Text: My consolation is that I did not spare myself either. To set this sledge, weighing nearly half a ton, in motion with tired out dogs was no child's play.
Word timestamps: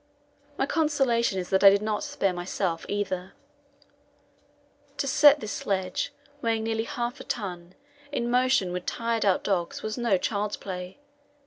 My 0.57 0.65
consolation 0.65 1.37
is 1.37 1.51
that 1.51 1.63
I 1.63 1.69
did 1.69 1.83
not 1.83 2.03
spare 2.03 2.33
myself 2.33 2.87
either. 2.89 3.33
To 4.97 5.05
set 5.07 5.41
this 5.41 5.51
sledge, 5.51 6.11
weighing 6.41 6.63
nearly 6.63 6.85
half 6.85 7.19
a 7.19 7.23
ton, 7.23 7.75
in 8.11 8.27
motion 8.27 8.71
with 8.73 8.87
tired 8.87 9.25
out 9.25 9.43
dogs 9.43 9.83
was 9.83 9.99
no 9.99 10.17
child's 10.17 10.57
play. 10.57 10.97